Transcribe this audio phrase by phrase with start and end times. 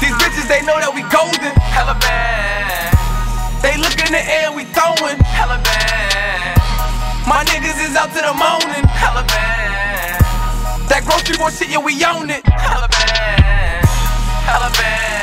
[0.00, 1.52] These bitches, they know that we golden.
[1.72, 2.92] Hella bad.
[3.62, 5.18] They look in the air, we throwing.
[5.24, 6.56] Hella bad.
[7.26, 8.84] My niggas is out to the morning.
[8.88, 10.20] Hella bad.
[10.88, 12.46] That grocery boy shit, yeah, we own it.
[12.46, 13.84] Hella bad.
[14.46, 15.15] Hella bad.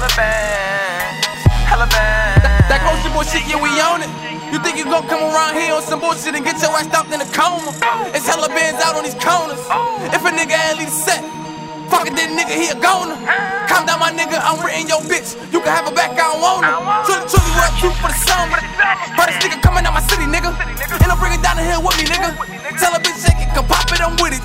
[0.00, 1.44] Hella bad.
[1.68, 2.40] Hella bad.
[2.40, 4.08] That, that grocery boy shit, yeah, we own it.
[4.48, 7.12] You think you gon' come around here on some bullshit and get your ass stopped
[7.12, 7.68] in a coma?
[8.16, 9.60] It's hella bands out on these corners.
[10.08, 11.20] If a nigga ain't leave the set,
[11.92, 13.12] fuck it, that nigga, he a goner.
[13.68, 15.36] Calm down, my nigga, I'm renting your bitch.
[15.52, 16.80] You can have her back, I don't want her.
[17.04, 18.56] Truly, truly, what cute for the summer.
[19.20, 20.48] But this nigga coming out my city, nigga.
[20.96, 22.08] And I'm bringing down the hill with me,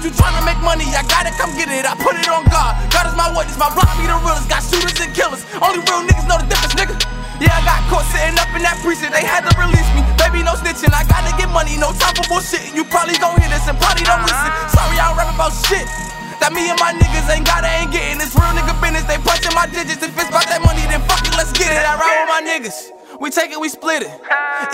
[0.06, 1.82] You tryna make money, I got it, come get it.
[1.82, 2.78] I put it on God.
[2.94, 4.46] God is my witness, my block be the realest.
[4.46, 5.42] Got shooters and killers.
[5.58, 6.94] Only real niggas know the difference, nigga.
[7.42, 9.18] Yeah, I got caught sitting up in that precinct.
[9.18, 10.06] They had to release me.
[10.22, 10.94] Baby, no snitching.
[10.94, 12.70] I gotta get money, no time for bullshit.
[12.78, 14.50] You probably gon' hear this and probably don't listen.
[14.70, 15.90] Sorry, I don't rap about shit.
[16.38, 19.10] That me and my niggas ain't got it, ain't getting this real nigga business.
[19.10, 20.06] They punching my digits.
[20.06, 21.82] If it's about that money, then fuck it, let's get it.
[21.82, 22.94] I ride with my niggas.
[23.20, 24.12] We take it, we split it.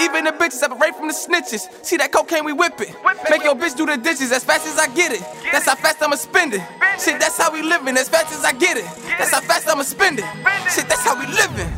[0.02, 1.70] Even the bitches separate from the snitches.
[1.86, 2.96] See that cocaine, we whip it.
[3.30, 5.22] Make your bitch do the dishes as fast as I get it.
[5.52, 6.62] That's how fast I'ma spend it.
[7.00, 7.98] Shit, that's how we living.
[7.98, 8.86] As fast as I get it.
[9.18, 10.26] That's how fast I'ma spend it.
[10.74, 11.70] Shit, that's how we living.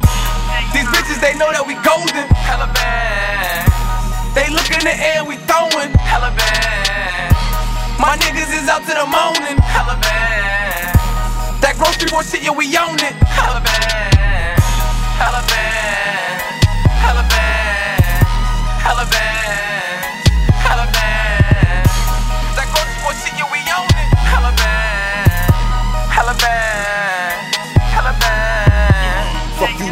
[0.71, 2.27] These bitches, they know that we golden.
[2.47, 3.67] Hella bad.
[4.33, 5.91] They look in the air, we throwing.
[5.99, 7.33] Hella bad.
[7.99, 9.57] My niggas is out to the morning.
[9.61, 10.95] Hella bad.
[11.61, 13.13] That grocery boy shit, yeah, we own it.
[13.27, 14.12] Hella bad.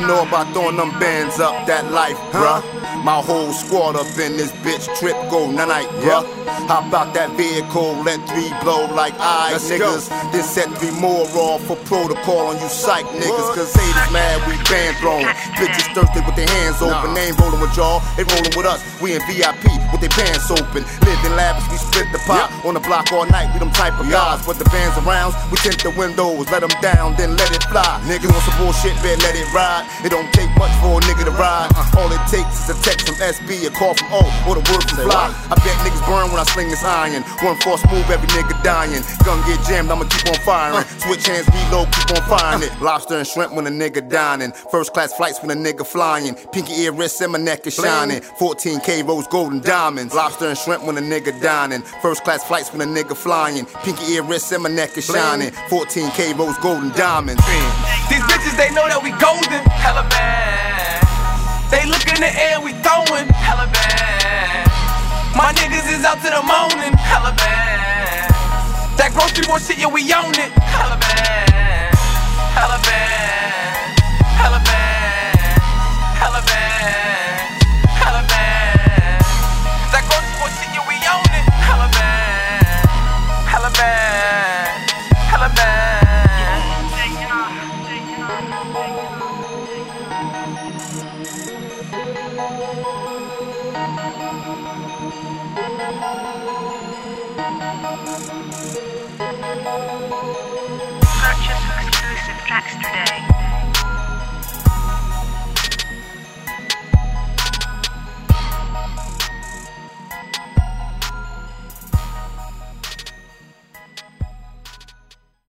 [0.08, 2.62] Know about throwing them bands up that life, bruh.
[3.04, 6.41] My whole squad up in this bitch trip go night, bruh.
[6.68, 8.00] How about that vehicle?
[8.04, 10.10] Let three blow like eyes, niggas.
[10.32, 13.56] Then set three more off for protocol on you psych niggas.
[13.56, 15.28] Cause haters mad, we band throwing.
[15.60, 17.14] Bitches thirsty with their hands open.
[17.14, 18.80] They ain't rolling with y'all, they rolling with us.
[19.02, 20.84] We in VIP with their pants open.
[21.04, 22.52] Live in lavish, we split the pot.
[22.66, 24.44] On the block all night, we them type of guys.
[24.46, 28.00] But the bands around, we tint the windows, let them down, then let it fly.
[28.08, 29.88] Niggas on some bullshit, bet let it ride.
[30.04, 31.70] It don't take much for a nigga to ride.
[31.98, 34.84] All it takes is a text from SB, a call from O, or the word
[34.90, 35.30] from Fly.
[35.52, 37.22] I bet niggas burn when I sling this iron.
[37.46, 39.04] One force move, every nigga dying.
[39.24, 40.84] Gun get jammed, I'ma keep on firing.
[40.98, 42.82] Switch hands, reload, keep on firing it.
[42.82, 44.52] Lobster and shrimp when a nigga dining.
[44.72, 46.34] First class flights when a nigga flying.
[46.52, 48.22] Pinky ear wrist and my neck is shining.
[48.42, 50.16] 14K rose gold and diamonds.
[50.16, 51.84] Lobster and shrimp when a nigga dining.
[52.02, 53.68] First class flights when a nigga flying.
[53.86, 55.52] Pinky ear wrist and my neck is shining.
[55.70, 57.46] 14K rose gold and diamonds.
[58.10, 59.62] These bitches, they know that we golden.
[59.70, 61.06] Hella bad.
[61.70, 63.31] They look in the air, we throwing.
[65.52, 66.96] My niggas is out to the morning.
[66.96, 68.32] Bad.
[68.96, 70.48] That grocery boy shit, yeah, we own it.
[70.56, 71.92] Hella bad.
[72.56, 73.92] Hella bad.
[79.92, 81.44] That grocery boy shit, yeah, we own it.
[81.68, 82.32] Hella bad.
[101.22, 103.61] Purchase exclusive tracks today.